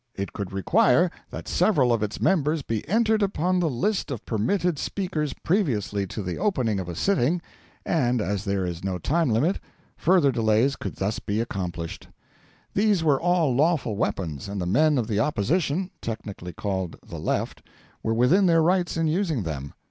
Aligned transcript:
It 0.15 0.33
could 0.33 0.51
require 0.51 1.11
that 1.29 1.47
several 1.47 1.93
of 1.93 2.01
its 2.01 2.19
members 2.19 2.63
be 2.63 2.87
entered 2.89 3.21
upon 3.21 3.59
the 3.59 3.69
list 3.69 4.09
of 4.09 4.25
permitted 4.25 4.79
speakers 4.79 5.31
previously 5.33 6.07
to 6.07 6.23
the 6.23 6.39
opening 6.39 6.79
of 6.79 6.89
a 6.89 6.95
sitting; 6.95 7.39
and 7.85 8.19
as 8.19 8.43
there 8.43 8.65
is 8.65 8.83
no 8.83 8.97
time 8.97 9.29
limit, 9.29 9.59
further 9.95 10.31
delays 10.31 10.75
could 10.75 10.95
thus 10.95 11.19
be 11.19 11.39
accomplished. 11.39 12.07
These 12.73 13.03
were 13.03 13.21
all 13.21 13.53
lawful 13.53 13.95
weapons, 13.95 14.47
and 14.49 14.59
the 14.59 14.65
men 14.65 14.97
of 14.97 15.07
the 15.07 15.19
Opposition 15.19 15.91
(technically 16.01 16.53
called 16.53 16.95
the 17.07 17.19
Left) 17.19 17.61
were 18.01 18.15
within 18.15 18.47
their 18.47 18.63
rights 18.63 18.97
in 18.97 19.05
using 19.05 19.43
them. 19.43 19.71